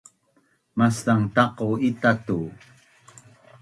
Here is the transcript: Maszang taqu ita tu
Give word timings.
Maszang 0.77 1.23
taqu 1.35 1.67
ita 1.89 2.11
tu 2.25 2.39